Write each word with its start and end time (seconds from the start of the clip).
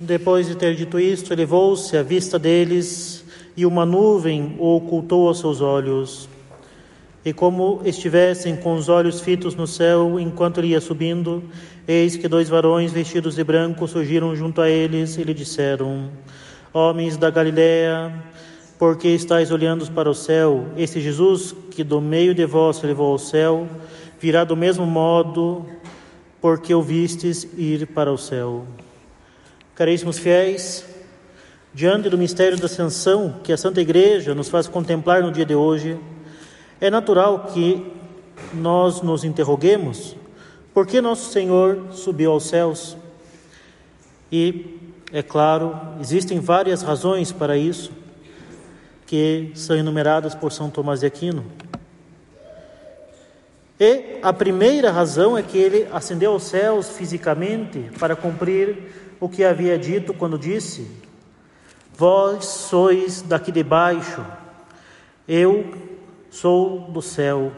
Depois 0.00 0.46
de 0.46 0.54
ter 0.54 0.76
dito 0.76 1.00
isto, 1.00 1.32
elevou-se 1.32 1.96
à 1.96 2.04
vista 2.04 2.38
deles 2.38 3.24
e 3.56 3.66
uma 3.66 3.84
nuvem 3.84 4.54
o 4.56 4.76
ocultou 4.76 5.26
aos 5.26 5.40
seus 5.40 5.60
olhos. 5.60 6.28
E 7.24 7.32
como 7.32 7.80
estivessem 7.84 8.54
com 8.54 8.74
os 8.74 8.88
olhos 8.88 9.20
fitos 9.20 9.56
no 9.56 9.66
céu 9.66 10.20
enquanto 10.20 10.58
ele 10.58 10.68
ia 10.68 10.80
subindo, 10.80 11.42
eis 11.86 12.16
que 12.16 12.28
dois 12.28 12.48
varões 12.48 12.92
vestidos 12.92 13.34
de 13.34 13.42
branco 13.42 13.88
surgiram 13.88 14.36
junto 14.36 14.60
a 14.60 14.70
eles 14.70 15.18
e 15.18 15.24
lhe 15.24 15.34
disseram: 15.34 16.10
Homens 16.72 17.16
da 17.16 17.28
Galiléia, 17.28 18.22
por 18.78 18.96
que 18.96 19.08
estáis 19.08 19.50
olhando 19.50 19.84
para 19.90 20.08
o 20.08 20.14
céu? 20.14 20.66
Este 20.76 21.00
Jesus, 21.00 21.52
que 21.72 21.82
do 21.82 22.00
meio 22.00 22.36
de 22.36 22.46
vós 22.46 22.76
se 22.76 22.86
levou 22.86 23.10
ao 23.10 23.18
céu, 23.18 23.66
virá 24.20 24.44
do 24.44 24.56
mesmo 24.56 24.86
modo, 24.86 25.66
porque 26.40 26.72
o 26.72 26.80
vistes 26.80 27.48
ir 27.58 27.88
para 27.88 28.12
o 28.12 28.16
céu. 28.16 28.64
Caríssimos 29.78 30.18
fiéis, 30.18 30.84
diante 31.72 32.08
do 32.10 32.18
mistério 32.18 32.58
da 32.58 32.66
ascensão 32.66 33.36
que 33.44 33.52
a 33.52 33.56
Santa 33.56 33.80
Igreja 33.80 34.34
nos 34.34 34.48
faz 34.48 34.66
contemplar 34.66 35.22
no 35.22 35.30
dia 35.30 35.46
de 35.46 35.54
hoje, 35.54 35.96
é 36.80 36.90
natural 36.90 37.46
que 37.54 37.86
nós 38.52 39.02
nos 39.02 39.22
interroguemos 39.22 40.16
por 40.74 40.84
que 40.84 41.00
nosso 41.00 41.30
Senhor 41.30 41.92
subiu 41.92 42.32
aos 42.32 42.48
céus. 42.48 42.96
E, 44.32 44.80
é 45.12 45.22
claro, 45.22 45.78
existem 46.00 46.40
várias 46.40 46.82
razões 46.82 47.30
para 47.30 47.56
isso, 47.56 47.92
que 49.06 49.52
são 49.54 49.76
enumeradas 49.76 50.34
por 50.34 50.50
São 50.50 50.68
Tomás 50.68 50.98
de 50.98 51.06
Aquino. 51.06 51.44
E 53.78 54.18
a 54.22 54.32
primeira 54.32 54.90
razão 54.90 55.38
é 55.38 55.42
que 55.44 55.56
ele 55.56 55.86
ascendeu 55.92 56.32
aos 56.32 56.42
céus 56.42 56.88
fisicamente 56.88 57.92
para 57.96 58.16
cumprir 58.16 59.07
o 59.20 59.28
que 59.28 59.44
havia 59.44 59.78
dito 59.78 60.14
quando 60.14 60.38
disse: 60.38 60.90
Vós 61.94 62.44
sois 62.44 63.22
daqui 63.22 63.50
de 63.50 63.62
baixo, 63.62 64.24
eu 65.26 65.74
sou 66.30 66.80
do 66.90 67.02
céu. 67.02 67.52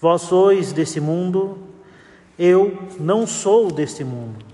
Vós 0.00 0.22
sois 0.22 0.72
desse 0.72 1.00
mundo, 1.00 1.58
eu 2.38 2.88
não 2.98 3.26
sou 3.26 3.70
deste 3.70 4.02
mundo. 4.02 4.44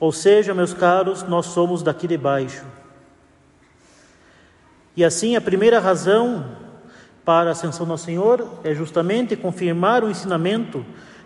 Ou 0.00 0.10
seja, 0.10 0.54
meus 0.54 0.72
caros, 0.72 1.22
nós 1.22 1.46
somos 1.46 1.82
daqui 1.82 2.08
de 2.08 2.16
baixo. 2.16 2.64
E 4.96 5.04
assim, 5.04 5.36
a 5.36 5.40
primeira 5.40 5.78
razão 5.78 6.56
para 7.24 7.50
a 7.50 7.52
ascensão 7.52 7.86
do 7.86 7.96
Senhor 7.96 8.48
é 8.64 8.74
justamente 8.74 9.36
confirmar 9.36 10.02
o 10.02 10.10
ensinamento 10.10 10.84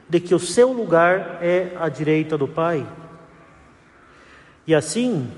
de 0.08 0.20
que 0.20 0.34
o 0.34 0.38
seu 0.38 0.72
lugar 0.72 1.38
é 1.40 1.72
à 1.80 1.88
direita 1.88 2.36
do 2.36 2.46
Pai. 2.46 2.86
E 4.66 4.74
assim, 4.74 5.30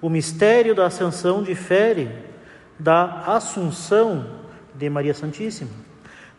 o 0.00 0.08
mistério 0.08 0.74
da 0.74 0.86
ascensão 0.86 1.42
difere 1.42 2.10
da 2.78 3.24
assunção 3.26 4.24
de 4.74 4.88
Maria 4.88 5.14
Santíssima, 5.14 5.70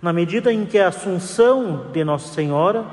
na 0.01 0.13
medida 0.13 0.51
em 0.53 0.65
que 0.65 0.79
a 0.79 0.87
assunção 0.87 1.87
de 1.91 2.03
Nossa 2.03 2.33
Senhora 2.33 2.85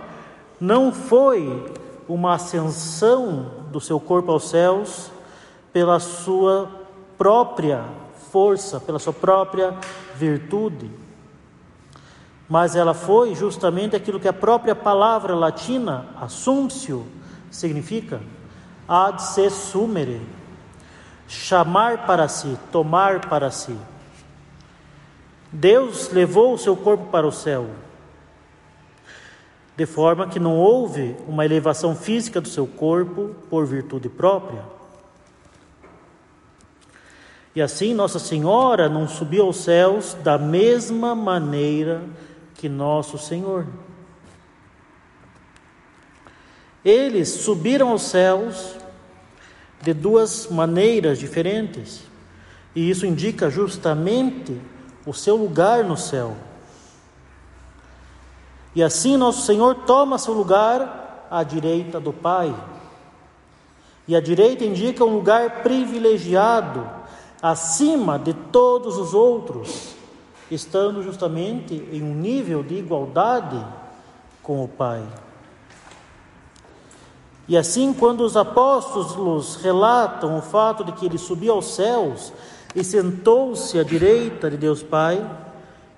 não 0.61 0.93
foi 0.93 1.73
uma 2.09 2.35
ascensão 2.35 3.51
do 3.71 3.81
seu 3.81 4.01
corpo 4.01 4.33
aos 4.33 4.49
céus 4.51 5.11
pela 5.73 6.01
sua 6.01 6.69
própria 7.17 7.85
força, 8.33 8.81
pela 8.81 8.99
sua 8.99 9.13
própria 9.13 9.75
virtude, 10.17 10.91
mas 12.49 12.77
ela 12.77 12.95
foi 12.95 13.35
justamente 13.35 13.95
aquilo 13.97 14.21
que 14.21 14.29
a 14.29 14.33
própria 14.33 14.75
palavra 14.75 15.35
latina, 15.35 16.07
assumptio, 16.21 17.07
significa 17.51 18.21
ad 18.89 19.19
se 19.19 19.51
sumere, 19.51 20.21
chamar 21.27 22.07
para 22.07 22.29
si, 22.29 22.59
tomar 22.71 23.29
para 23.29 23.51
si. 23.51 23.77
Deus 25.51 26.11
levou 26.11 26.55
o 26.55 26.59
seu 26.59 26.77
corpo 26.77 27.07
para 27.07 27.27
o 27.27 27.33
céu, 27.33 27.67
de 29.77 29.87
forma 29.87 30.29
que 30.29 30.39
não 30.39 30.57
houve 30.57 31.17
uma 31.27 31.45
elevação 31.45 31.95
física 31.95 32.41
do 32.41 32.49
seu 32.49 32.67
corpo 32.67 33.35
por 33.51 33.67
virtude 33.67 34.09
própria. 34.09 34.63
E 37.55 37.63
assim 37.63 37.95
Nossa 37.95 38.19
Senhora 38.19 38.87
não 38.87 39.09
subiu 39.09 39.45
aos 39.45 39.57
céus 39.57 40.15
da 40.23 40.37
mesma 40.37 41.15
maneira 41.15 42.03
que 42.55 42.69
nosso 42.69 43.17
Senhor. 43.17 43.67
Eles 46.85 47.29
subiram 47.29 47.89
aos 47.89 48.03
céus 48.03 48.77
de 49.87 49.95
duas 49.95 50.49
maneiras 50.51 51.17
diferentes, 51.17 52.03
e 52.75 52.91
isso 52.91 53.07
indica 53.07 53.49
justamente 53.49 54.61
o 55.07 55.15
seu 55.15 55.37
lugar 55.37 55.85
no 55.85 55.97
céu. 55.97 56.37
E 58.75 58.83
assim 58.83 59.17
nosso 59.17 59.47
Senhor 59.47 59.77
toma 59.87 60.19
seu 60.19 60.35
lugar 60.35 61.29
à 61.31 61.45
direita 61.45 62.01
do 62.01 62.13
Pai. 62.13 62.53
E 64.09 64.17
a 64.17 64.21
direita 64.21 64.65
indica 64.65 65.05
um 65.05 65.15
lugar 65.15 65.63
privilegiado, 65.63 66.85
acima 67.41 68.19
de 68.19 68.35
todos 68.35 68.99
os 68.99 69.15
outros, 69.15 69.95
estando 70.51 71.01
justamente 71.01 71.75
em 71.93 72.03
um 72.03 72.13
nível 72.13 72.65
de 72.65 72.75
igualdade 72.75 73.65
com 74.43 74.65
o 74.65 74.67
Pai. 74.69 75.05
E 77.49 77.57
assim, 77.57 77.93
quando 77.93 78.23
os 78.23 78.37
apóstolos 78.37 79.57
relatam 79.57 80.37
o 80.37 80.43
fato 80.43 80.83
de 80.83 80.93
que 80.93 81.07
ele 81.07 81.19
subiu 81.19 81.53
aos 81.53 81.75
céus 81.75 82.33
e 82.75 82.83
sentou-se 82.83 83.79
à 83.79 83.85
direita 83.85 84.51
de 84.51 84.57
Deus 84.57 84.83
Pai, 84.83 85.25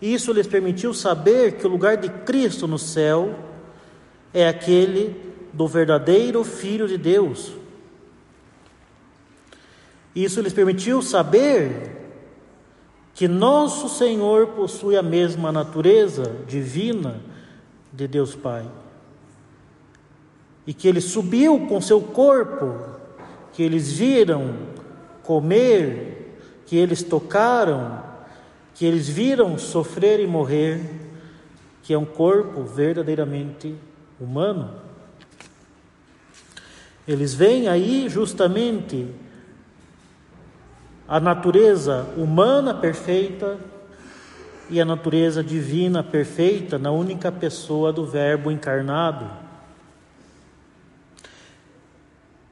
isso 0.01 0.33
lhes 0.33 0.47
permitiu 0.47 0.93
saber 0.93 1.53
que 1.57 1.67
o 1.67 1.71
lugar 1.71 1.97
de 1.97 2.09
Cristo 2.09 2.67
no 2.67 2.79
céu 2.79 3.35
é 4.33 4.47
aquele 4.47 5.17
do 5.53 5.67
verdadeiro 5.67 6.45
Filho 6.45 6.87
de 6.87 6.99
Deus. 6.99 7.53
Isso 10.15 10.43
lhes 10.43 10.53
permitiu 10.53 11.01
saber 11.01 11.97
que 13.15 13.27
nosso 13.27 13.89
Senhor 13.89 14.49
possui 14.49 14.97
a 14.97 15.03
mesma 15.03 15.51
natureza 15.51 16.37
divina 16.47 17.21
de 17.93 18.07
Deus 18.07 18.35
Pai 18.35 18.67
e 20.69 20.75
que 20.75 20.87
ele 20.87 21.01
subiu 21.01 21.67
com 21.67 21.81
seu 21.81 21.99
corpo, 21.99 22.79
que 23.55 23.63
eles 23.63 23.91
viram 23.91 24.55
comer, 25.23 26.39
que 26.67 26.77
eles 26.77 27.03
tocaram, 27.03 28.03
que 28.75 28.85
eles 28.85 29.09
viram 29.09 29.57
sofrer 29.57 30.21
e 30.21 30.27
morrer, 30.27 30.83
que 31.83 31.95
é 31.95 31.99
um 31.99 32.05
corpo 32.05 32.65
verdadeiramente 32.65 33.75
humano. 34.21 34.75
Eles 37.07 37.33
veem 37.33 37.67
aí 37.67 38.07
justamente 38.07 39.09
a 41.09 41.19
natureza 41.19 42.07
humana 42.15 42.75
perfeita 42.75 43.57
e 44.69 44.79
a 44.79 44.85
natureza 44.85 45.43
divina 45.43 46.03
perfeita 46.03 46.79
na 46.79 46.91
única 46.91 47.33
pessoa 47.33 47.91
do 47.91 48.05
Verbo 48.05 48.51
encarnado. 48.51 49.48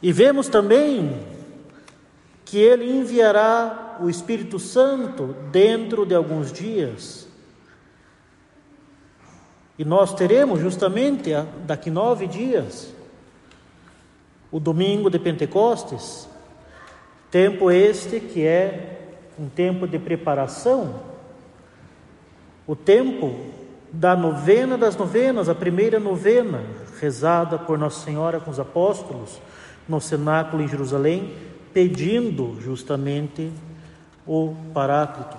E 0.06 0.12
vemos 0.12 0.46
também 0.46 1.18
que 2.44 2.58
ele 2.58 2.88
enviará 2.88 3.98
o 4.00 4.08
Espírito 4.08 4.56
Santo 4.56 5.34
dentro 5.50 6.06
de 6.06 6.14
alguns 6.14 6.52
dias. 6.52 7.26
E 9.76 9.84
nós 9.84 10.14
teremos 10.14 10.60
justamente 10.60 11.30
daqui 11.66 11.90
nove 11.90 12.28
dias, 12.28 12.94
o 14.48 14.60
domingo 14.60 15.10
de 15.10 15.18
Pentecostes, 15.18 16.28
tempo 17.28 17.68
este 17.68 18.20
que 18.20 18.46
é 18.46 19.08
um 19.36 19.48
tempo 19.48 19.88
de 19.88 19.98
preparação, 19.98 21.02
o 22.64 22.76
tempo 22.76 23.34
da 23.92 24.14
novena 24.14 24.78
das 24.78 24.96
novenas, 24.96 25.48
a 25.48 25.54
primeira 25.54 25.98
novena, 25.98 26.62
rezada 27.00 27.58
por 27.58 27.76
Nossa 27.76 28.04
Senhora 28.04 28.38
com 28.38 28.52
os 28.52 28.60
apóstolos 28.60 29.40
no 29.88 30.00
cenáculo 30.00 30.62
em 30.62 30.68
Jerusalém, 30.68 31.32
pedindo 31.72 32.58
justamente 32.60 33.52
o 34.26 34.54
Paráclito. 34.72 35.36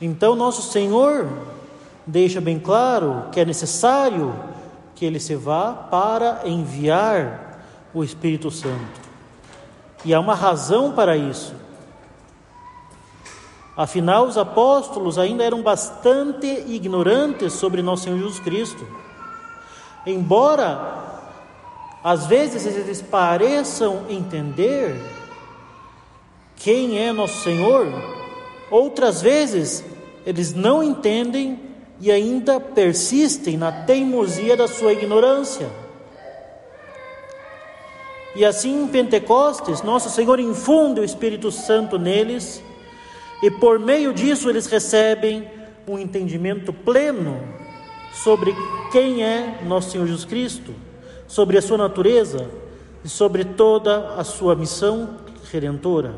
Então, 0.00 0.34
nosso 0.34 0.62
Senhor 0.70 1.28
deixa 2.06 2.40
bem 2.40 2.58
claro 2.58 3.26
que 3.30 3.40
é 3.40 3.44
necessário 3.44 4.34
que 4.94 5.04
ele 5.04 5.20
se 5.20 5.34
vá 5.36 5.72
para 5.72 6.42
enviar 6.44 7.64
o 7.94 8.02
Espírito 8.02 8.50
Santo. 8.50 9.00
E 10.04 10.12
há 10.12 10.18
uma 10.18 10.34
razão 10.34 10.92
para 10.92 11.16
isso. 11.16 11.54
Afinal, 13.76 14.26
os 14.26 14.36
apóstolos 14.36 15.18
ainda 15.18 15.44
eram 15.44 15.62
bastante 15.62 16.46
ignorantes 16.46 17.54
sobre 17.54 17.80
nosso 17.80 18.04
Senhor 18.04 18.18
Jesus 18.18 18.40
Cristo. 18.40 18.86
Embora 20.06 21.02
às 22.02 22.26
vezes 22.26 22.66
eles 22.66 23.00
pareçam 23.00 24.06
entender 24.08 24.96
quem 26.56 26.98
é 26.98 27.12
nosso 27.12 27.42
Senhor, 27.42 27.86
outras 28.70 29.22
vezes 29.22 29.84
eles 30.26 30.52
não 30.52 30.82
entendem 30.82 31.60
e 32.00 32.10
ainda 32.10 32.58
persistem 32.58 33.56
na 33.56 33.70
teimosia 33.70 34.56
da 34.56 34.66
sua 34.66 34.92
ignorância. 34.92 35.68
E 38.34 38.44
assim 38.44 38.82
em 38.82 38.88
Pentecostes, 38.88 39.82
nosso 39.82 40.10
Senhor 40.10 40.40
infunde 40.40 41.00
o 41.00 41.04
Espírito 41.04 41.52
Santo 41.52 41.98
neles, 41.98 42.62
e 43.42 43.50
por 43.50 43.78
meio 43.78 44.12
disso 44.12 44.48
eles 44.48 44.66
recebem 44.66 45.48
um 45.86 45.98
entendimento 45.98 46.72
pleno 46.72 47.61
sobre 48.12 48.54
quem 48.90 49.24
é 49.24 49.62
nosso 49.64 49.90
Senhor 49.90 50.06
Jesus 50.06 50.24
Cristo 50.24 50.74
sobre 51.32 51.56
a 51.56 51.62
sua 51.62 51.78
natureza 51.78 52.50
e 53.02 53.08
sobre 53.08 53.42
toda 53.42 54.16
a 54.16 54.22
sua 54.22 54.54
missão 54.54 55.16
redentora. 55.50 56.14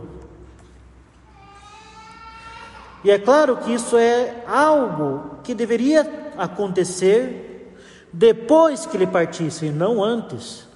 E 3.04 3.12
é 3.12 3.18
claro 3.18 3.58
que 3.58 3.72
isso 3.72 3.96
é 3.96 4.42
algo 4.44 5.38
que 5.44 5.54
deveria 5.54 6.32
acontecer 6.36 7.76
depois 8.12 8.86
que 8.86 8.96
ele 8.96 9.06
partisse, 9.06 9.70
não 9.70 10.02
antes. 10.02 10.66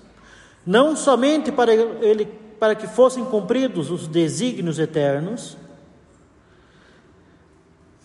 Não 0.65 0.95
somente 0.95 1.51
para 1.51 1.75
ele 1.75 2.27
para 2.61 2.77
que 2.77 2.87
fossem 2.87 3.25
cumpridos 3.25 3.91
os 3.91 4.07
desígnios 4.07 4.79
eternos, 4.79 5.57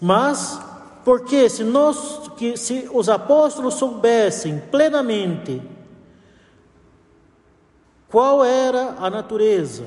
mas 0.01 0.59
porque 1.03 1.49
se 1.49 1.63
nós 1.63 2.31
que 2.37 2.55
se 2.57 2.89
os 2.91 3.09
apóstolos 3.09 3.75
soubessem 3.75 4.61
plenamente 4.71 5.61
qual 8.07 8.43
era 8.43 8.95
a 8.99 9.09
natureza 9.09 9.85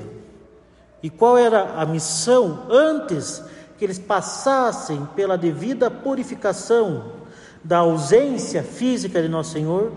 e 1.02 1.08
qual 1.08 1.38
era 1.38 1.74
a 1.76 1.86
missão 1.86 2.66
antes 2.68 3.42
que 3.78 3.84
eles 3.84 3.98
passassem 3.98 5.06
pela 5.14 5.36
devida 5.38 5.90
purificação 5.90 7.12
da 7.62 7.78
ausência 7.78 8.62
física 8.62 9.20
de 9.20 9.28
Nosso 9.28 9.52
Senhor, 9.52 9.92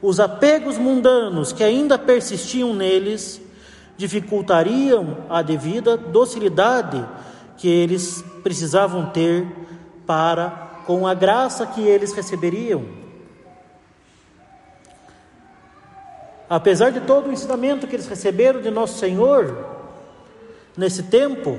os 0.00 0.20
apegos 0.20 0.78
mundanos 0.78 1.52
que 1.52 1.64
ainda 1.64 1.98
persistiam 1.98 2.74
neles 2.74 3.40
dificultariam 3.96 5.18
a 5.28 5.42
devida 5.42 5.96
docilidade 5.96 7.04
que 7.56 7.68
eles 7.68 8.22
precisavam 8.42 9.10
ter 9.10 9.46
para 10.08 10.48
com 10.86 11.06
a 11.06 11.12
graça 11.12 11.66
que 11.66 11.82
eles 11.82 12.14
receberiam. 12.14 12.82
Apesar 16.48 16.88
de 16.90 17.02
todo 17.02 17.28
o 17.28 17.32
ensinamento 17.32 17.86
que 17.86 17.94
eles 17.94 18.08
receberam 18.08 18.62
de 18.62 18.70
Nosso 18.70 18.98
Senhor, 18.98 19.66
nesse 20.74 21.02
tempo 21.02 21.58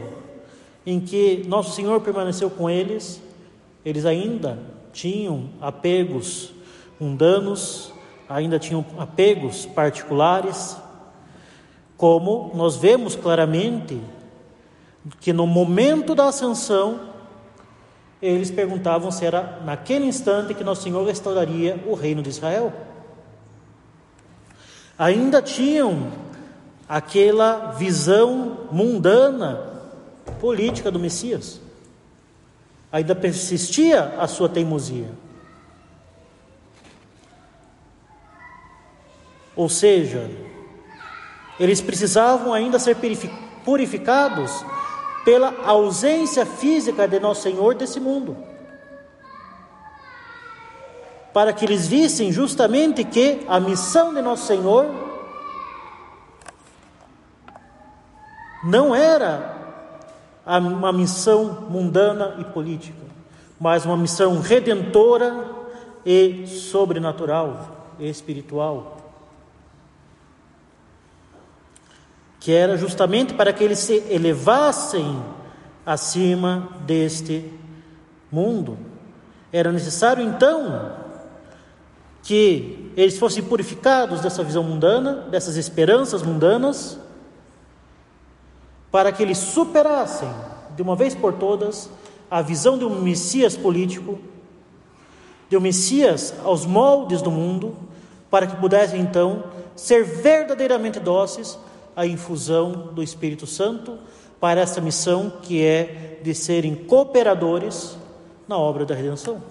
em 0.84 1.00
que 1.00 1.46
Nosso 1.48 1.76
Senhor 1.76 2.02
permaneceu 2.02 2.50
com 2.50 2.68
eles, 2.68 3.22
eles 3.86 4.04
ainda 4.04 4.58
tinham 4.92 5.52
apegos 5.62 6.52
mundanos, 7.00 7.94
ainda 8.28 8.58
tinham 8.58 8.84
apegos 8.98 9.68
particulares, 9.68 10.76
como 11.96 12.52
nós 12.56 12.78
vemos 12.78 13.16
claramente 13.16 14.02
que 15.20 15.32
no 15.32 15.46
momento 15.46 16.16
da 16.16 16.30
ascensão, 16.30 17.10
eles 18.22 18.52
perguntavam 18.52 19.12
se 19.12 19.26
era 19.26 19.62
naquele 19.64 20.06
instante 20.06 20.54
que 20.54 20.64
Nosso 20.64 20.84
Senhor 20.84 21.06
restauraria 21.06 21.82
o 21.88 21.94
reino 21.94 22.22
de 22.22 22.30
Israel 22.30 22.74
ainda 25.00 25.42
tinham 25.42 26.12
aquela 26.88 27.72
visão 27.72 28.68
mundana 28.70 29.82
política 30.42 30.92
do 30.92 31.00
Messias. 31.00 31.62
Ainda 32.92 33.16
persistia 33.16 34.16
a 34.20 34.28
sua 34.28 34.50
teimosia. 34.50 35.10
Ou 39.56 39.70
seja, 39.70 40.30
eles 41.58 41.80
precisavam 41.80 42.54
ainda 42.54 42.78
ser 42.78 42.98
purificados 43.64 44.52
pela 45.24 45.54
ausência 45.66 46.46
física 46.46 47.08
de 47.08 47.20
nosso 47.20 47.42
Senhor 47.42 47.76
desse 47.76 48.00
mundo 48.00 48.50
para 51.34 51.54
que 51.54 51.66
eles 51.66 51.88
vissem 51.88 52.32
justamente 52.32 53.04
que 53.04 53.46
a 53.48 53.60
missão 53.60 54.14
de 54.14 54.22
nosso 54.22 54.48
Senhor 54.48 54.88
não 58.64 58.96
era 58.96 59.58
uma 60.46 60.92
missão 60.92 61.68
mundana 61.70 62.36
e 62.40 62.44
política, 62.44 62.98
mas 63.60 63.86
uma 63.86 63.96
missão 63.96 64.42
redentora 64.42 65.46
e 66.06 66.48
sobrenatural 66.48 67.96
e 68.00 68.10
espiritual. 68.10 68.98
Que 72.40 72.54
era 72.54 72.78
justamente 72.78 73.34
para 73.34 73.52
que 73.52 73.64
eles 73.64 73.80
se 73.80 74.04
elevassem 74.10 75.22
acima 75.86 76.70
deste 76.86 77.52
mundo. 78.32 78.78
Era 79.52 79.72
necessário 79.72 80.24
então 80.24 80.94
que 82.22 82.92
eles 82.96 83.18
fossem 83.18 83.44
purificados 83.44 84.22
dessa 84.22 84.44
visão 84.44 84.64
mundana, 84.64 85.28
dessas 85.32 85.56
esperanças 85.56 86.22
mundanas, 86.22 87.00
para 88.92 89.12
que 89.12 89.24
eles 89.24 89.38
superassem, 89.38 90.30
de 90.76 90.82
uma 90.82 90.96
vez 90.96 91.16
por 91.16 91.34
todas, 91.34 91.90
a 92.30 92.42
visão 92.42 92.78
de 92.78 92.86
um 92.86 93.02
Messias 93.02 93.58
político, 93.58 94.20
de 95.50 95.58
um 95.58 95.62
Messias 95.62 96.34
aos 96.44 96.66
moldes 96.66 97.22
do 97.22 97.32
mundo, 97.32 97.76
para 98.30 98.46
que 98.46 98.56
pudessem 98.58 99.02
então 99.02 99.46
ser 99.76 100.04
verdadeiramente 100.04 101.00
dóceis 101.00 101.58
à 102.00 102.08
infusão 102.08 102.94
do 102.94 103.04
Espírito 103.04 103.46
Santo 103.46 104.00
para 104.40 104.62
essa 104.62 104.80
missão 104.80 105.30
que 105.42 105.62
é 105.62 106.18
de 106.24 106.34
serem 106.34 106.74
cooperadores 106.74 107.98
na 108.48 108.58
obra 108.58 108.86
da 108.86 108.96
redenção. 108.96 109.44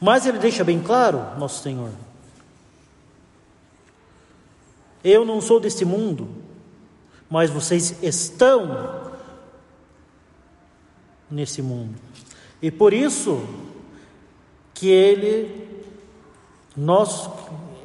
Mas 0.00 0.26
ele 0.26 0.38
deixa 0.38 0.64
bem 0.64 0.82
claro, 0.82 1.38
nosso 1.38 1.62
Senhor, 1.62 1.92
eu 5.04 5.24
não 5.24 5.40
sou 5.40 5.60
deste 5.60 5.84
mundo, 5.84 6.28
mas 7.30 7.48
vocês 7.48 8.02
estão 8.02 9.12
nesse 11.30 11.62
mundo. 11.62 11.94
E 12.60 12.72
por 12.72 12.92
isso 12.92 13.40
que 14.74 14.88
ele 14.88 15.65
nós 16.76 17.30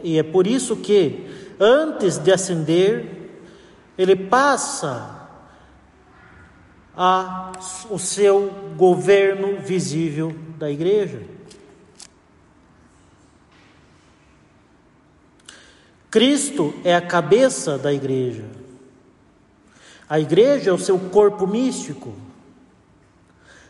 e 0.03 0.17
é 0.17 0.24
por 0.24 0.48
isso 0.48 0.75
que 0.75 1.53
antes 1.60 2.17
de 2.17 2.31
ascender 2.31 3.29
ele 3.98 4.15
passa 4.15 5.29
a 6.95 7.51
o 7.89 7.98
seu 8.00 8.51
governo 8.75 9.60
visível 9.60 10.36
da 10.57 10.69
igreja. 10.69 11.21
Cristo 16.10 16.74
é 16.83 16.93
a 16.93 17.01
cabeça 17.01 17.77
da 17.77 17.93
igreja. 17.93 18.43
A 20.10 20.19
igreja 20.19 20.69
é 20.69 20.74
o 20.74 20.77
seu 20.77 21.00
corpo 21.00 21.48
místico. 21.48 22.13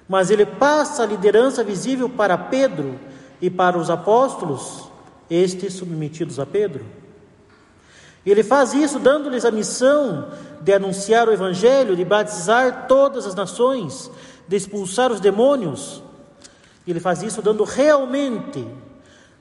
Mas 0.10 0.32
ele 0.32 0.46
passa 0.46 1.04
a 1.04 1.06
liderança 1.06 1.64
visível 1.64 2.10
para 2.10 2.38
Pedro 2.38 3.00
e 3.40 3.50
para 3.50 3.78
os 3.78 3.90
apóstolos, 3.90 4.91
estes 5.32 5.74
submetidos 5.74 6.40
a 6.40 6.46
Pedro. 6.46 6.86
Ele 8.26 8.44
faz 8.44 8.74
isso 8.74 9.00
dando-lhes 9.00 9.46
a 9.46 9.50
missão 9.52 10.30
de 10.60 10.74
anunciar 10.74 11.28
o 11.28 11.32
Evangelho, 11.32 11.96
de 11.96 12.04
batizar 12.04 12.86
todas 12.88 13.26
as 13.26 13.34
nações, 13.34 14.12
de 14.48 14.56
expulsar 14.58 15.12
os 15.12 15.22
demônios. 15.22 16.04
Ele 16.86 17.00
faz 17.00 17.24
isso 17.24 17.42
dando 17.42 17.64
realmente 17.64 18.68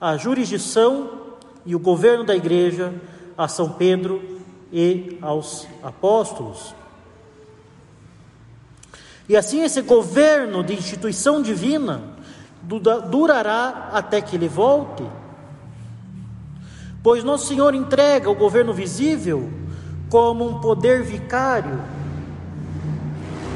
a 0.01 0.17
jurisdição 0.17 1.11
e 1.67 1.75
o 1.75 1.79
governo 1.79 2.25
da 2.25 2.37
igreja 2.37 2.95
a 3.37 3.49
São 3.49 3.71
Pedro 3.73 4.41
e 4.73 5.19
aos 5.21 5.67
apóstolos. 5.83 6.75
E 9.29 9.37
assim 9.37 9.63
esse 9.63 9.83
governo 9.83 10.63
de 10.63 10.75
instituição 10.75 11.43
divina 11.43 12.03
durará 13.11 13.91
até 13.93 14.21
que 14.21 14.37
ele 14.37 14.49
volte. 14.49 15.05
Pois 17.03 17.25
Nosso 17.25 17.47
Senhor 17.47 17.75
entrega 17.75 18.29
o 18.29 18.35
governo 18.35 18.75
visível 18.75 19.51
como 20.11 20.47
um 20.47 20.61
poder 20.61 21.03
vicário, 21.03 21.81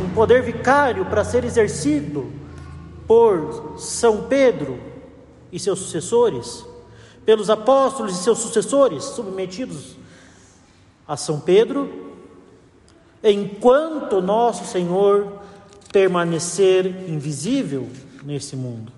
um 0.03 0.15
poder 0.15 0.43
vicário 0.43 1.05
para 1.05 1.25
ser 1.25 1.45
exercido 1.45 2.33
por 3.07 3.75
São 3.79 4.23
Pedro 4.23 4.79
e 5.53 5.59
seus 5.59 5.79
sucessores, 5.81 6.65
pelos 7.27 7.51
apóstolos 7.51 8.19
e 8.19 8.23
seus 8.23 8.39
sucessores 8.39 9.05
submetidos 9.05 9.97
a 11.07 11.15
São 11.15 11.39
Pedro, 11.39 12.15
enquanto 13.23 14.23
nosso 14.23 14.65
Senhor 14.65 15.41
permanecer 15.93 16.87
invisível 17.11 17.89
nesse 18.25 18.57
mundo. 18.57 18.91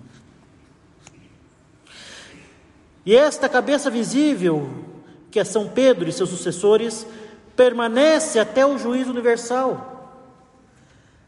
E 3.07 3.15
esta 3.15 3.47
cabeça 3.47 3.89
visível, 3.89 4.67
que 5.31 5.39
é 5.39 5.45
São 5.45 5.69
Pedro 5.69 6.09
e 6.09 6.11
seus 6.11 6.29
sucessores, 6.29 7.07
permanece 7.55 8.37
até 8.37 8.65
o 8.65 8.77
juízo 8.77 9.11
universal. 9.11 10.11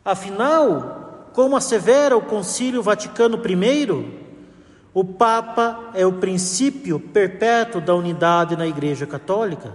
Afinal, 0.04 1.30
como 1.32 1.56
assevera 1.56 2.18
o 2.18 2.22
Concílio 2.22 2.84
Vaticano 2.84 3.38
I, 3.38 4.20
o 4.94 5.06
Papa 5.06 5.92
é 5.94 6.06
o 6.06 6.12
princípio 6.12 7.00
perpétuo 7.00 7.80
da 7.80 7.96
unidade 7.96 8.58
na 8.58 8.68
Igreja 8.68 9.08
Católica, 9.08 9.74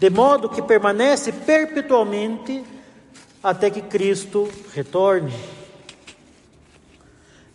de 0.00 0.10
modo 0.10 0.48
que 0.48 0.60
permanece 0.60 1.30
perpetuamente 1.30 2.64
até 3.40 3.70
que 3.70 3.82
Cristo 3.82 4.50
retorne. 4.74 5.32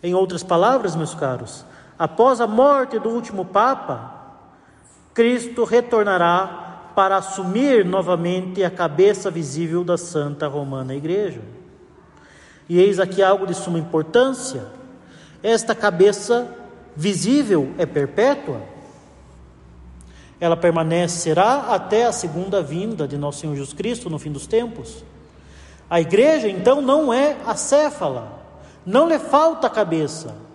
Em 0.02 0.14
outras 0.14 0.42
palavras, 0.42 0.96
meus 0.96 1.14
caros, 1.14 1.66
após 1.98 2.40
a 2.40 2.46
morte 2.46 2.98
do 2.98 3.08
último 3.08 3.44
Papa, 3.44 4.14
Cristo 5.12 5.64
retornará 5.64 6.92
para 6.94 7.16
assumir 7.16 7.84
novamente 7.84 8.62
a 8.62 8.70
cabeça 8.70 9.30
visível 9.30 9.82
da 9.82 9.96
Santa 9.96 10.46
Romana 10.46 10.94
Igreja. 10.94 11.40
E 12.68 12.78
eis 12.78 13.00
aqui 13.00 13.22
algo 13.22 13.46
de 13.46 13.54
suma 13.54 13.78
importância: 13.78 14.66
esta 15.42 15.74
cabeça 15.74 16.54
visível 16.94 17.72
é 17.78 17.86
perpétua. 17.86 18.60
Ela 20.40 20.56
permanecerá 20.56 21.66
até 21.70 22.04
a 22.04 22.12
segunda 22.12 22.62
vinda 22.62 23.08
de 23.08 23.16
nosso 23.16 23.40
Senhor 23.40 23.54
Jesus 23.56 23.72
Cristo 23.72 24.08
no 24.08 24.18
fim 24.18 24.30
dos 24.30 24.46
tempos. 24.46 25.04
A 25.90 26.00
igreja, 26.00 26.48
então, 26.48 26.80
não 26.80 27.12
é 27.12 27.36
acéfala, 27.46 28.40
não 28.84 29.08
lhe 29.08 29.18
falta 29.18 29.70
cabeça. 29.70 30.47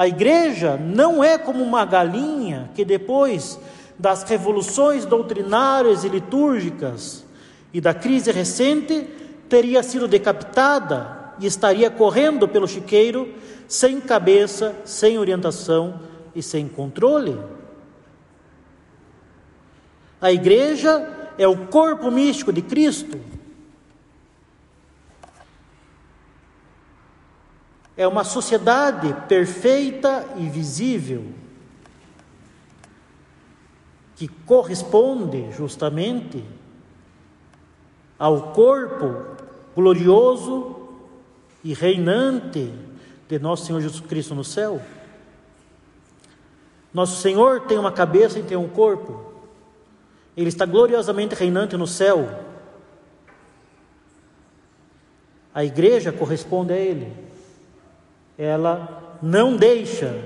A 0.00 0.08
igreja 0.08 0.78
não 0.78 1.22
é 1.22 1.36
como 1.36 1.62
uma 1.62 1.84
galinha 1.84 2.70
que 2.74 2.86
depois 2.86 3.60
das 3.98 4.22
revoluções 4.22 5.04
doutrinárias 5.04 6.04
e 6.04 6.08
litúrgicas 6.08 7.22
e 7.70 7.82
da 7.82 7.92
crise 7.92 8.32
recente 8.32 9.06
teria 9.46 9.82
sido 9.82 10.08
decapitada 10.08 11.34
e 11.38 11.44
estaria 11.44 11.90
correndo 11.90 12.48
pelo 12.48 12.66
chiqueiro 12.66 13.34
sem 13.68 14.00
cabeça, 14.00 14.74
sem 14.86 15.18
orientação 15.18 16.00
e 16.34 16.42
sem 16.42 16.66
controle. 16.66 17.38
A 20.18 20.32
igreja 20.32 21.30
é 21.36 21.46
o 21.46 21.66
corpo 21.66 22.10
místico 22.10 22.54
de 22.54 22.62
Cristo 22.62 23.20
é 28.00 28.08
uma 28.08 28.24
sociedade 28.24 29.14
perfeita 29.28 30.26
e 30.38 30.48
visível, 30.48 31.22
que 34.16 34.26
corresponde 34.26 35.52
justamente 35.52 36.42
ao 38.18 38.54
corpo 38.54 39.36
glorioso 39.76 40.88
e 41.62 41.74
reinante 41.74 42.72
de 43.28 43.38
nosso 43.38 43.66
Senhor 43.66 43.82
Jesus 43.82 44.00
Cristo 44.00 44.34
no 44.34 44.44
céu. 44.44 44.80
Nosso 46.94 47.20
Senhor 47.20 47.66
tem 47.66 47.78
uma 47.78 47.92
cabeça 47.92 48.38
e 48.38 48.42
tem 48.42 48.56
um 48.56 48.68
corpo. 48.68 49.30
Ele 50.34 50.48
está 50.48 50.64
gloriosamente 50.64 51.34
reinante 51.34 51.76
no 51.76 51.86
céu. 51.86 52.46
A 55.52 55.62
igreja 55.62 56.10
corresponde 56.10 56.72
a 56.72 56.78
Ele 56.78 57.28
ela 58.42 59.18
não 59.20 59.54
deixa 59.54 60.18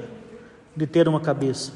de 0.77 0.87
ter 0.87 1.09
uma 1.09 1.19
cabeça. 1.19 1.73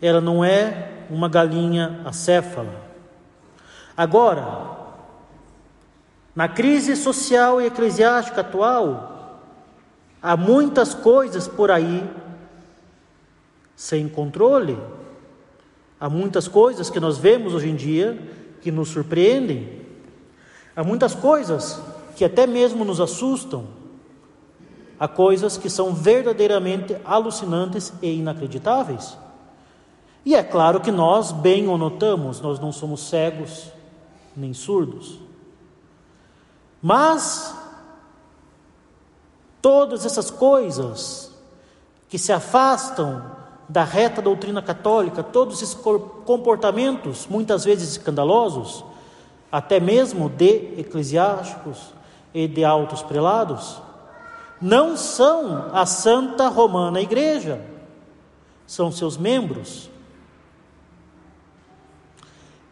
Ela 0.00 0.18
não 0.18 0.42
é 0.42 1.04
uma 1.10 1.28
galinha 1.28 2.00
acéfala. 2.06 2.72
Agora, 3.94 4.76
na 6.34 6.48
crise 6.48 6.96
social 6.96 7.60
e 7.60 7.66
eclesiástica 7.66 8.40
atual, 8.40 9.42
há 10.22 10.38
muitas 10.38 10.94
coisas 10.94 11.46
por 11.46 11.70
aí 11.70 12.02
sem 13.74 14.08
controle. 14.08 14.78
Há 16.00 16.08
muitas 16.08 16.48
coisas 16.48 16.88
que 16.88 16.98
nós 16.98 17.18
vemos 17.18 17.52
hoje 17.52 17.68
em 17.68 17.76
dia 17.76 18.18
que 18.62 18.70
nos 18.70 18.88
surpreendem. 18.88 19.85
Há 20.76 20.84
muitas 20.84 21.14
coisas 21.14 21.80
que 22.14 22.24
até 22.24 22.46
mesmo 22.46 22.84
nos 22.84 23.00
assustam. 23.00 23.64
Há 25.00 25.08
coisas 25.08 25.56
que 25.56 25.70
são 25.70 25.94
verdadeiramente 25.94 26.96
alucinantes 27.02 27.94
e 28.02 28.18
inacreditáveis. 28.18 29.16
E 30.24 30.34
é 30.34 30.42
claro 30.42 30.80
que 30.80 30.90
nós 30.90 31.32
bem 31.32 31.66
o 31.66 31.78
notamos, 31.78 32.40
nós 32.40 32.58
não 32.60 32.72
somos 32.72 33.08
cegos 33.08 33.70
nem 34.36 34.52
surdos. 34.52 35.18
Mas 36.82 37.54
todas 39.62 40.04
essas 40.04 40.30
coisas 40.30 41.32
que 42.08 42.18
se 42.18 42.32
afastam 42.32 43.24
da 43.68 43.82
reta 43.82 44.20
doutrina 44.20 44.60
católica, 44.62 45.22
todos 45.22 45.62
esses 45.62 45.74
comportamentos, 45.74 47.26
muitas 47.26 47.64
vezes 47.64 47.90
escandalosos, 47.90 48.84
até 49.50 49.80
mesmo 49.80 50.28
de 50.28 50.80
eclesiásticos 50.80 51.94
e 52.34 52.46
de 52.46 52.64
altos 52.64 53.02
prelados, 53.02 53.80
não 54.60 54.96
são 54.96 55.70
a 55.72 55.86
Santa 55.86 56.48
Romana 56.48 57.00
Igreja, 57.00 57.60
são 58.66 58.90
seus 58.90 59.16
membros. 59.16 59.90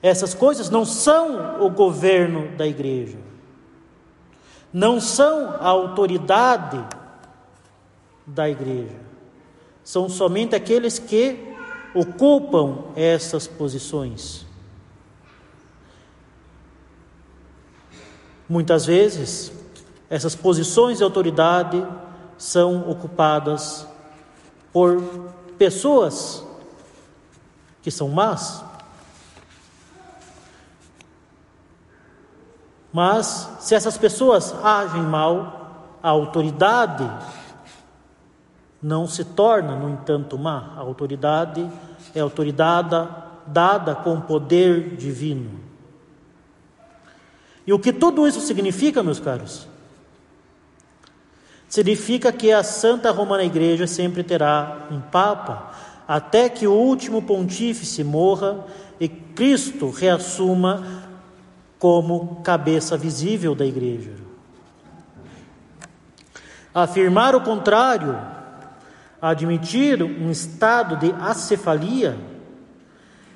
Essas 0.02 0.35
coisas 0.35 0.69
não 0.69 0.85
são 0.85 1.64
o 1.64 1.71
governo 1.71 2.54
da 2.57 2.66
igreja, 2.66 3.16
não 4.71 5.00
são 5.00 5.50
a 5.59 5.69
autoridade 5.69 6.85
da 8.26 8.50
igreja, 8.50 9.00
são 9.83 10.09
somente 10.11 10.54
aqueles 10.54 10.99
que 10.99 11.54
ocupam 11.95 12.85
essas 12.95 13.47
posições. 13.47 14.45
Muitas 18.48 18.84
vezes, 18.86 19.52
essas 20.10 20.34
posições 20.34 20.98
de 20.98 21.04
autoridade 21.04 21.84
são 22.36 22.90
ocupadas 22.90 23.86
por 24.72 25.00
pessoas 25.56 26.44
que 27.82 27.90
são 27.90 28.08
más. 28.08 28.64
Mas, 32.92 33.50
se 33.60 33.74
essas 33.74 33.98
pessoas 33.98 34.54
agem 34.62 35.02
mal, 35.02 35.98
a 36.02 36.10
autoridade 36.10 37.10
não 38.80 39.08
se 39.08 39.24
torna, 39.24 39.74
no 39.74 39.88
entanto, 39.88 40.38
má. 40.38 40.74
A 40.76 40.80
autoridade 40.80 41.66
é 42.14 42.20
autoridade 42.20 43.08
dada 43.46 43.94
com 43.94 44.20
poder 44.20 44.96
divino. 44.96 45.63
E 47.66 47.73
o 47.73 47.78
que 47.78 47.92
tudo 47.92 48.26
isso 48.26 48.40
significa, 48.40 49.02
meus 49.02 49.18
caros? 49.18 49.66
Significa 51.68 52.30
que 52.30 52.52
a 52.52 52.62
Santa 52.62 53.11
Romana 53.11 53.42
Igreja 53.42 53.87
sempre 53.87 54.23
terá 54.23 54.87
um 54.90 55.00
Papa, 55.00 55.73
até 56.06 56.49
que 56.49 56.66
o 56.66 56.73
último 56.73 57.23
pontífice 57.23 58.04
morra 58.04 58.64
e 59.00 59.09
Cristo 59.09 59.90
reassuma 59.90 61.02
como 61.78 62.40
cabeça 62.42 62.97
visível 62.97 63.54
da 63.54 63.66
Igreja. 63.66 64.12
Afirmar 66.75 67.35
o 67.35 67.40
contrário, 67.40 68.18
admitir 69.21 70.02
um 70.02 70.30
estado 70.30 70.97
de 70.97 71.12
acefalia, 71.21 72.16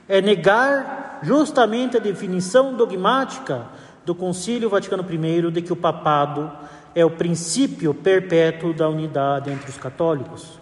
é 0.09 0.21
negar 0.21 1.21
justamente 1.23 1.97
a 1.97 2.01
definição 2.01 2.75
dogmática 2.75 3.67
do 4.09 4.15
Concílio 4.15 4.71
Vaticano 4.71 5.05
I 5.07 5.51
de 5.51 5.61
que 5.61 5.71
o 5.71 5.77
papado 5.77 6.51
é 6.95 7.05
o 7.05 7.11
princípio 7.11 7.93
perpétuo 7.93 8.73
da 8.73 8.89
unidade 8.89 9.51
entre 9.51 9.69
os 9.69 9.77
católicos. 9.77 10.59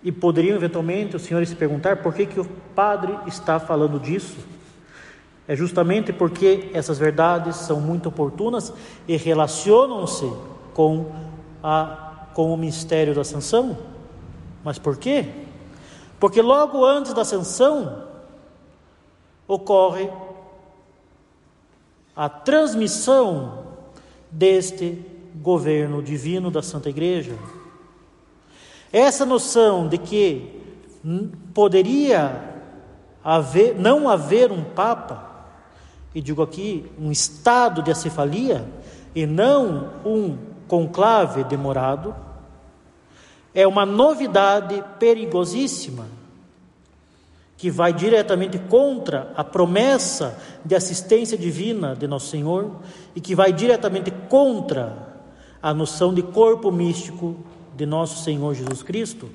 E 0.00 0.12
poderiam 0.12 0.54
eventualmente 0.54 1.16
os 1.16 1.22
senhores 1.22 1.48
se 1.48 1.56
perguntar 1.56 1.96
por 1.96 2.14
que, 2.14 2.26
que 2.26 2.38
o 2.38 2.44
padre 2.76 3.18
está 3.26 3.58
falando 3.58 3.98
disso? 3.98 4.36
É 5.48 5.56
justamente 5.56 6.12
porque 6.12 6.70
essas 6.72 6.96
verdades 6.96 7.56
são 7.56 7.80
muito 7.80 8.08
oportunas 8.08 8.72
e 9.08 9.16
relacionam-se 9.16 10.32
com, 10.72 11.10
a, 11.60 12.28
com 12.34 12.54
o 12.54 12.56
mistério 12.56 13.16
da 13.16 13.22
ascensão. 13.22 13.76
Mas 14.62 14.78
por 14.78 14.96
quê? 14.96 15.26
Porque 16.20 16.40
logo 16.40 16.84
antes 16.86 17.12
da 17.12 17.22
ascensão 17.22 18.11
ocorre 19.46 20.08
a 22.14 22.28
transmissão 22.28 23.64
deste 24.30 24.98
governo 25.36 26.02
divino 26.02 26.50
da 26.50 26.62
Santa 26.62 26.88
Igreja. 26.88 27.36
Essa 28.92 29.24
noção 29.24 29.88
de 29.88 29.98
que 29.98 30.60
poderia 31.54 32.52
haver, 33.24 33.74
não 33.74 34.08
haver 34.08 34.52
um 34.52 34.62
Papa, 34.62 35.30
e 36.14 36.20
digo 36.20 36.42
aqui 36.42 36.90
um 36.98 37.10
estado 37.10 37.82
de 37.82 37.90
acefalia, 37.90 38.68
e 39.14 39.26
não 39.26 39.90
um 40.04 40.38
conclave 40.68 41.44
demorado, 41.44 42.14
é 43.54 43.66
uma 43.66 43.84
novidade 43.84 44.82
perigosíssima 44.98 46.06
que 47.62 47.70
vai 47.70 47.92
diretamente 47.92 48.58
contra 48.58 49.30
a 49.36 49.44
promessa 49.44 50.36
de 50.64 50.74
assistência 50.74 51.38
divina 51.38 51.94
de 51.94 52.08
Nosso 52.08 52.26
Senhor 52.26 52.72
e 53.14 53.20
que 53.20 53.36
vai 53.36 53.52
diretamente 53.52 54.10
contra 54.28 55.22
a 55.62 55.72
noção 55.72 56.12
de 56.12 56.22
corpo 56.22 56.72
místico 56.72 57.36
de 57.76 57.86
Nosso 57.86 58.24
Senhor 58.24 58.52
Jesus 58.52 58.82
Cristo. 58.82 59.28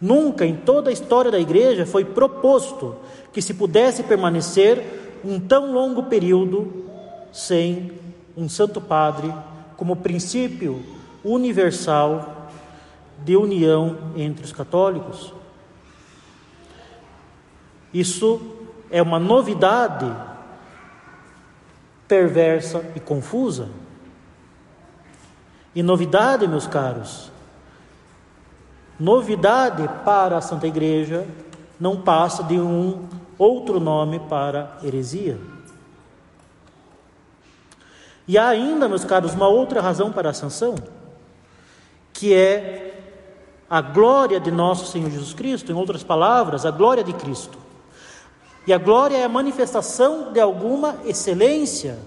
Nunca 0.00 0.46
em 0.46 0.56
toda 0.56 0.88
a 0.88 0.92
história 0.94 1.30
da 1.30 1.38
igreja 1.38 1.84
foi 1.84 2.06
proposto 2.06 2.96
que 3.34 3.42
se 3.42 3.52
pudesse 3.52 4.02
permanecer 4.02 5.20
um 5.22 5.38
tão 5.38 5.70
longo 5.70 6.04
período 6.04 6.86
sem 7.30 7.92
um 8.34 8.48
Santo 8.48 8.80
Padre 8.80 9.30
como 9.76 9.94
princípio 9.94 10.82
universal 11.22 12.48
de 13.22 13.36
união 13.36 13.94
entre 14.16 14.42
os 14.42 14.52
católicos. 14.52 15.36
Isso 17.92 18.40
é 18.90 19.00
uma 19.02 19.18
novidade 19.18 20.10
perversa 22.06 22.84
e 22.96 23.00
confusa. 23.00 23.68
E 25.74 25.82
novidade, 25.82 26.48
meus 26.48 26.66
caros, 26.66 27.30
novidade 28.98 29.88
para 30.04 30.38
a 30.38 30.40
Santa 30.40 30.66
Igreja 30.66 31.26
não 31.78 32.00
passa 32.00 32.42
de 32.42 32.58
um 32.58 33.06
outro 33.38 33.78
nome 33.78 34.18
para 34.18 34.78
heresia. 34.82 35.38
E 38.26 38.36
há 38.36 38.48
ainda, 38.48 38.88
meus 38.88 39.04
caros, 39.04 39.34
uma 39.34 39.48
outra 39.48 39.80
razão 39.80 40.12
para 40.12 40.28
a 40.28 40.32
ascensão, 40.32 40.74
que 42.12 42.34
é 42.34 42.88
a 43.70 43.80
glória 43.80 44.40
de 44.40 44.50
nosso 44.50 44.90
Senhor 44.90 45.10
Jesus 45.10 45.32
Cristo, 45.32 45.70
em 45.70 45.74
outras 45.74 46.02
palavras, 46.02 46.66
a 46.66 46.70
glória 46.70 47.04
de 47.04 47.12
Cristo. 47.12 47.67
E 48.68 48.72
a 48.74 48.76
glória 48.76 49.16
é 49.16 49.24
a 49.24 49.30
manifestação 49.30 50.30
de 50.30 50.38
alguma 50.38 50.98
excelência. 51.06 51.98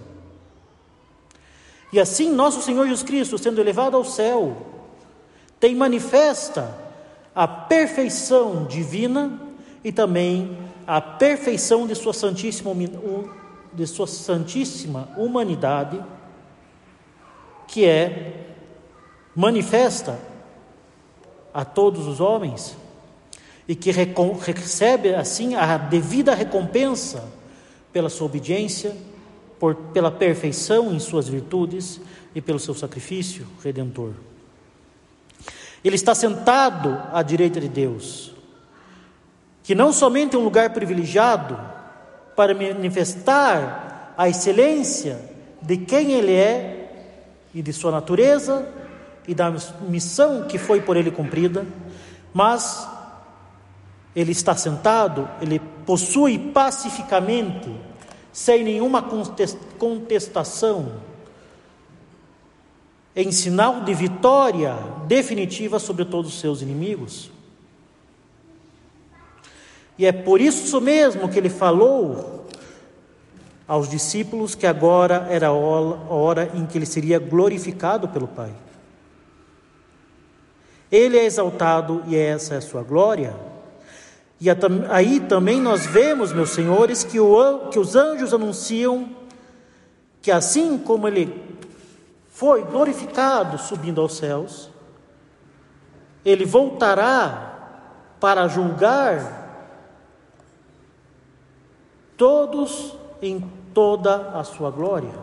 E 1.92 2.00
assim, 2.00 2.32
nosso 2.32 2.62
Senhor 2.62 2.84
Jesus 2.84 3.02
Cristo, 3.02 3.36
sendo 3.36 3.60
elevado 3.60 3.98
ao 3.98 4.06
céu, 4.06 4.56
tem 5.60 5.74
manifesta 5.74 6.72
a 7.34 7.48
perfeição 7.48 8.66
divina 8.66 9.42
e 9.84 9.92
também 9.92 10.56
a 10.86 11.02
perfeição 11.02 11.88
de 11.88 11.96
sua 11.96 12.14
santíssima, 12.14 12.72
de 13.74 13.88
sua 13.88 14.06
santíssima 14.06 15.10
humanidade, 15.18 16.00
que 17.68 17.86
é 17.86 18.46
manifesta 19.36 20.20
a 21.52 21.66
todos 21.66 22.06
os 22.06 22.20
homens 22.20 22.78
e 23.72 23.76
que 23.76 23.90
recebe 23.90 25.16
assim 25.16 25.56
a 25.56 25.78
devida 25.78 26.36
recompensa 26.36 27.24
pela 27.94 28.10
sua 28.10 28.26
obediência, 28.26 28.94
por, 29.58 29.76
pela 29.94 30.12
perfeição 30.12 30.94
em 30.94 31.00
suas 31.00 31.30
virtudes 31.30 32.02
e 32.36 32.42
pelo 32.42 32.60
seu 32.60 32.74
sacrifício 32.74 33.48
redentor. 33.64 34.12
Ele 35.86 35.96
está 35.96 36.14
sentado 36.14 37.02
à 37.14 37.24
direita 37.24 37.62
de 37.62 37.70
Deus, 37.70 38.34
que 39.64 39.74
não 39.74 39.94
somente 39.94 40.36
é 40.36 40.38
um 40.38 40.44
lugar 40.44 40.72
privilegiado 40.72 41.58
para 42.36 42.54
manifestar 42.54 44.14
a 44.18 44.28
excelência 44.28 45.18
de 45.62 45.78
quem 45.78 46.12
Ele 46.12 46.34
é 46.34 47.08
e 47.56 47.62
de 47.62 47.72
sua 47.72 47.92
natureza 47.92 48.68
e 49.26 49.34
da 49.34 49.50
missão 49.88 50.46
que 50.46 50.58
foi 50.58 50.82
por 50.82 50.98
Ele 50.98 51.10
cumprida, 51.10 51.66
mas 52.34 52.91
ele 54.16 54.32
está 54.32 54.56
sentado, 54.56 55.28
ele 55.42 55.60
possui 55.86 56.38
pacificamente, 56.38 57.70
sem 58.32 58.64
nenhuma 58.64 59.02
contestação, 59.78 60.94
em 63.16 63.32
sinal 63.32 63.82
de 63.82 63.94
vitória 63.94 64.76
definitiva 65.06 65.80
sobre 65.80 66.06
todos 66.06 66.34
os 66.34 66.40
seus 66.40 66.62
inimigos. 66.62 67.30
E 69.98 70.06
é 70.06 70.12
por 70.12 70.40
isso 70.40 70.80
mesmo 70.80 71.30
que 71.30 71.38
ele 71.38 71.50
falou 71.50 72.46
aos 73.68 73.90
discípulos 73.90 74.56
que 74.56 74.66
agora 74.66 75.28
era 75.30 75.48
a 75.48 75.52
hora 75.54 76.52
em 76.56 76.66
que 76.66 76.78
ele 76.78 76.86
seria 76.86 77.20
glorificado 77.20 78.08
pelo 78.10 78.28
Pai. 78.28 78.52
Ele 80.92 81.18
é 81.18 81.26
exaltado 81.26 82.04
e 82.08 82.16
essa 82.18 82.56
é 82.56 82.58
a 82.58 82.62
sua 82.62 82.84
glória. 82.84 83.34
E 84.42 84.50
aí 84.90 85.20
também 85.20 85.62
nós 85.62 85.86
vemos, 85.86 86.34
meus 86.34 86.50
senhores, 86.50 87.04
que, 87.04 87.20
o, 87.20 87.70
que 87.70 87.78
os 87.78 87.96
anjos 87.96 88.34
anunciam 88.34 89.08
que 90.20 90.32
assim 90.32 90.80
como 90.80 91.08
ele 91.08 91.60
foi 92.32 92.64
glorificado 92.64 93.60
subindo 93.60 94.02
aos 94.02 94.18
céus, 94.18 94.72
ele 96.26 96.44
voltará 96.44 97.52
para 98.20 98.48
julgar 98.48 99.40
todos 102.18 102.96
em 103.22 103.48
toda 103.76 104.32
a 104.40 104.44
sua 104.44 104.72
glória. 104.72 105.14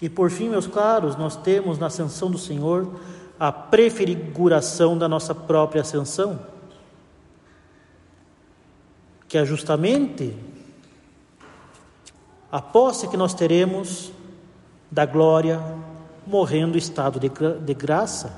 E 0.00 0.08
por 0.08 0.30
fim, 0.30 0.48
meus 0.48 0.66
caros, 0.66 1.16
nós 1.16 1.36
temos 1.36 1.78
na 1.78 1.86
ascensão 1.86 2.30
do 2.30 2.38
Senhor 2.38 2.98
a 3.38 3.52
prefiguração 3.52 4.96
da 4.96 5.08
nossa 5.08 5.34
própria 5.34 5.82
ascensão, 5.82 6.40
que 9.28 9.36
é 9.36 9.44
justamente 9.44 10.36
a 12.50 12.60
posse 12.60 13.08
que 13.08 13.16
nós 13.16 13.34
teremos 13.34 14.10
da 14.90 15.04
glória 15.04 15.60
morrendo 16.26 16.78
estado 16.78 17.20
de, 17.20 17.28
de 17.28 17.74
graça. 17.74 18.32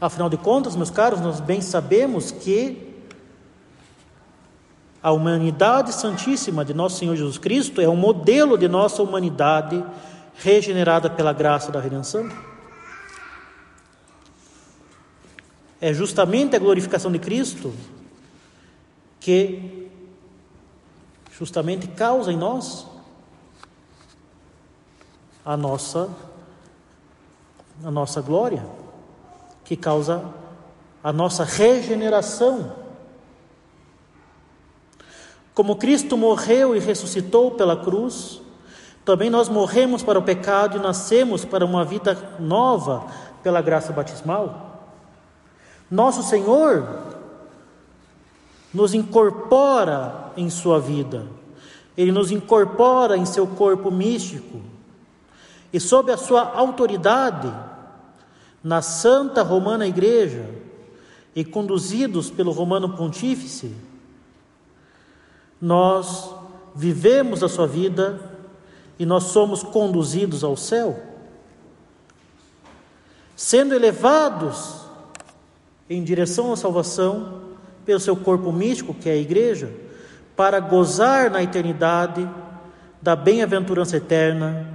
Afinal 0.00 0.28
de 0.28 0.36
contas, 0.36 0.76
meus 0.76 0.90
caros, 0.90 1.20
nós 1.20 1.40
bem 1.40 1.60
sabemos 1.60 2.30
que 2.30 2.94
a 5.02 5.12
humanidade 5.12 5.92
santíssima 5.92 6.64
de 6.64 6.72
nosso 6.72 6.98
Senhor 6.98 7.14
Jesus 7.14 7.36
Cristo 7.36 7.80
é 7.80 7.88
um 7.88 7.96
modelo 7.96 8.56
de 8.56 8.68
nossa 8.68 9.02
humanidade 9.02 9.84
regenerada 10.36 11.10
pela 11.10 11.32
graça 11.32 11.70
da 11.70 11.78
redenção. 11.78 12.28
É 15.84 15.92
justamente 15.92 16.56
a 16.56 16.58
glorificação 16.58 17.12
de 17.12 17.18
Cristo 17.18 17.70
que 19.20 19.90
justamente 21.30 21.86
causa 21.88 22.32
em 22.32 22.38
nós 22.38 22.86
a 25.44 25.58
nossa 25.58 26.08
a 27.84 27.90
nossa 27.90 28.22
glória, 28.22 28.64
que 29.62 29.76
causa 29.76 30.24
a 31.02 31.12
nossa 31.12 31.44
regeneração. 31.44 32.72
Como 35.52 35.76
Cristo 35.76 36.16
morreu 36.16 36.74
e 36.74 36.78
ressuscitou 36.78 37.50
pela 37.50 37.76
cruz, 37.76 38.40
também 39.04 39.28
nós 39.28 39.50
morremos 39.50 40.02
para 40.02 40.18
o 40.18 40.22
pecado 40.22 40.78
e 40.78 40.80
nascemos 40.80 41.44
para 41.44 41.62
uma 41.62 41.84
vida 41.84 42.36
nova 42.40 43.06
pela 43.42 43.60
graça 43.60 43.92
batismal. 43.92 44.73
Nosso 45.94 46.24
Senhor 46.24 46.88
nos 48.72 48.94
incorpora 48.94 50.32
em 50.36 50.50
Sua 50.50 50.80
vida, 50.80 51.24
Ele 51.96 52.10
nos 52.10 52.32
incorpora 52.32 53.16
em 53.16 53.24
seu 53.24 53.46
corpo 53.46 53.92
místico, 53.92 54.60
e 55.72 55.78
sob 55.78 56.10
a 56.10 56.16
Sua 56.16 56.52
autoridade, 56.52 57.48
na 58.60 58.82
Santa 58.82 59.44
Romana 59.44 59.86
Igreja, 59.86 60.50
e 61.32 61.44
conduzidos 61.44 62.28
pelo 62.28 62.50
Romano 62.50 62.96
Pontífice, 62.96 63.72
nós 65.60 66.34
vivemos 66.74 67.40
a 67.44 67.48
sua 67.48 67.68
vida 67.68 68.20
e 68.98 69.06
nós 69.06 69.24
somos 69.24 69.62
conduzidos 69.62 70.42
ao 70.42 70.56
céu, 70.56 71.00
sendo 73.36 73.74
elevados 73.74 74.83
em 75.88 76.02
direção 76.02 76.52
à 76.52 76.56
salvação 76.56 77.42
pelo 77.84 78.00
seu 78.00 78.16
corpo 78.16 78.50
místico, 78.52 78.94
que 78.94 79.08
é 79.08 79.12
a 79.12 79.16
igreja, 79.16 79.70
para 80.36 80.58
gozar 80.58 81.30
na 81.30 81.42
eternidade 81.42 82.28
da 83.00 83.14
bem-aventurança 83.14 83.96
eterna, 83.96 84.66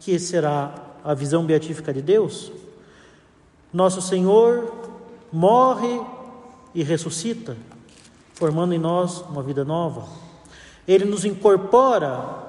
que 0.00 0.18
será 0.18 0.74
a 1.04 1.14
visão 1.14 1.44
beatífica 1.44 1.92
de 1.92 2.02
Deus. 2.02 2.52
Nosso 3.72 4.02
Senhor 4.02 4.72
morre 5.32 6.00
e 6.74 6.82
ressuscita, 6.82 7.56
formando 8.34 8.74
em 8.74 8.78
nós 8.78 9.20
uma 9.22 9.42
vida 9.42 9.64
nova. 9.64 10.06
Ele 10.86 11.04
nos 11.04 11.24
incorpora 11.24 12.46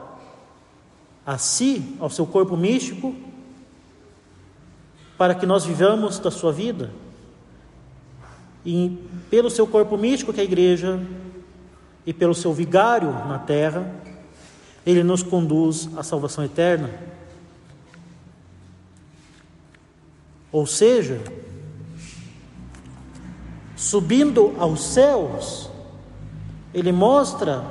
a 1.25 1.37
si, 1.37 1.95
ao 1.99 2.09
seu 2.09 2.25
corpo 2.25 2.57
místico, 2.57 3.13
para 5.17 5.35
que 5.35 5.45
nós 5.45 5.65
vivamos 5.65 6.17
da 6.17 6.31
sua 6.31 6.51
vida. 6.51 6.89
E 8.65 8.97
pelo 9.29 9.49
seu 9.49 9.65
corpo 9.65 9.97
místico, 9.97 10.33
que 10.33 10.39
é 10.39 10.43
a 10.43 10.45
igreja, 10.45 10.99
e 12.05 12.13
pelo 12.13 12.33
seu 12.33 12.53
vigário 12.53 13.11
na 13.11 13.39
terra, 13.39 13.93
ele 14.85 15.03
nos 15.03 15.21
conduz 15.21 15.89
à 15.95 16.03
salvação 16.03 16.43
eterna. 16.43 16.89
Ou 20.51 20.65
seja, 20.65 21.21
subindo 23.75 24.55
aos 24.57 24.81
céus, 24.81 25.69
ele 26.73 26.91
mostra 26.91 27.63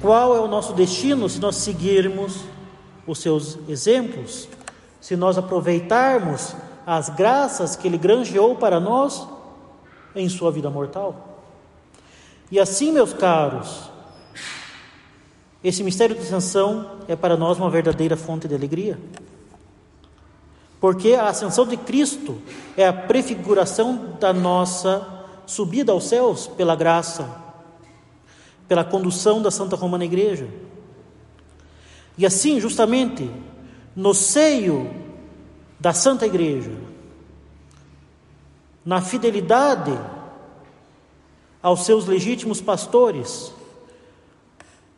qual 0.00 0.36
é 0.36 0.40
o 0.40 0.48
nosso 0.48 0.72
destino 0.72 1.28
se 1.28 1.40
nós 1.40 1.56
seguirmos 1.56 2.44
os 3.06 3.18
seus 3.18 3.58
exemplos, 3.68 4.48
se 5.00 5.16
nós 5.16 5.36
aproveitarmos 5.36 6.54
as 6.86 7.08
graças 7.08 7.76
que 7.76 7.86
ele 7.86 7.98
granjeou 7.98 8.56
para 8.56 8.80
nós 8.80 9.26
em 10.14 10.28
sua 10.28 10.50
vida 10.50 10.70
mortal. 10.70 11.38
E 12.50 12.58
assim, 12.58 12.90
meus 12.92 13.12
caros, 13.12 13.90
esse 15.62 15.84
mistério 15.84 16.16
da 16.16 16.22
ascensão 16.22 16.98
é 17.06 17.14
para 17.14 17.36
nós 17.36 17.58
uma 17.58 17.70
verdadeira 17.70 18.16
fonte 18.16 18.48
de 18.48 18.54
alegria. 18.54 18.98
Porque 20.80 21.12
a 21.12 21.28
ascensão 21.28 21.66
de 21.66 21.76
Cristo 21.76 22.40
é 22.76 22.86
a 22.86 22.92
prefiguração 22.92 24.16
da 24.18 24.32
nossa 24.32 25.06
subida 25.46 25.92
aos 25.92 26.04
céus 26.04 26.46
pela 26.46 26.74
graça, 26.74 27.28
pela 28.66 28.82
condução 28.82 29.42
da 29.42 29.50
Santa 29.50 29.76
Romana 29.76 30.04
Igreja. 30.04 30.48
E 32.16 32.24
assim, 32.24 32.58
justamente, 32.58 33.30
no 33.94 34.14
seio 34.14 34.90
da 35.80 35.94
Santa 35.94 36.26
Igreja, 36.26 36.76
na 38.84 39.00
fidelidade 39.00 39.98
aos 41.62 41.86
seus 41.86 42.06
legítimos 42.06 42.60
pastores, 42.60 43.52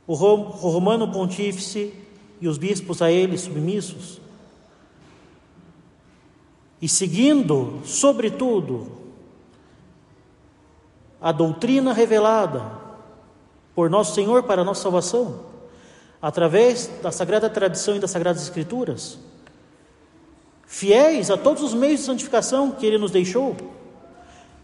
o 0.06 0.14
romano 0.14 1.10
pontífice 1.12 1.94
e 2.40 2.48
os 2.48 2.58
bispos 2.58 3.00
a 3.00 3.10
ele 3.10 3.38
submissos, 3.38 4.20
e 6.80 6.88
seguindo, 6.88 7.80
sobretudo, 7.84 8.90
a 11.20 11.30
doutrina 11.30 11.92
revelada 11.92 12.82
por 13.72 13.88
nosso 13.88 14.16
Senhor 14.16 14.42
para 14.42 14.62
a 14.62 14.64
nossa 14.64 14.82
salvação, 14.82 15.44
através 16.20 16.88
da 17.00 17.12
sagrada 17.12 17.48
tradição 17.48 17.94
e 17.94 18.00
das 18.00 18.10
sagradas 18.10 18.42
escrituras, 18.42 19.16
fiéis 20.72 21.30
a 21.30 21.36
todos 21.36 21.62
os 21.62 21.74
meios 21.74 22.00
de 22.00 22.06
santificação 22.06 22.70
que 22.70 22.86
Ele 22.86 22.96
nos 22.96 23.10
deixou, 23.10 23.54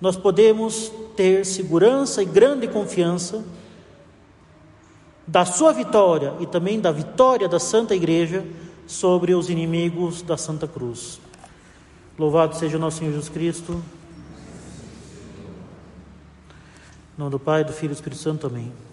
nós 0.00 0.16
podemos 0.16 0.90
ter 1.14 1.44
segurança 1.44 2.22
e 2.22 2.24
grande 2.24 2.66
confiança 2.66 3.44
da 5.26 5.44
sua 5.44 5.70
vitória 5.70 6.32
e 6.40 6.46
também 6.46 6.80
da 6.80 6.90
vitória 6.90 7.46
da 7.46 7.60
Santa 7.60 7.94
Igreja 7.94 8.42
sobre 8.86 9.34
os 9.34 9.50
inimigos 9.50 10.22
da 10.22 10.38
Santa 10.38 10.66
Cruz. 10.66 11.20
Louvado 12.18 12.56
seja 12.56 12.78
o 12.78 12.80
nosso 12.80 13.00
Senhor 13.00 13.10
Jesus 13.10 13.28
Cristo. 13.28 13.84
Em 17.16 17.18
nome 17.18 17.32
do 17.32 17.38
Pai, 17.38 17.64
do 17.64 17.72
Filho 17.74 17.90
e 17.90 17.94
do 17.94 17.96
Espírito 17.96 18.22
Santo. 18.22 18.46
Amém. 18.46 18.87